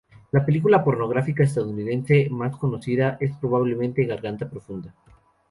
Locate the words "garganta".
4.05-4.49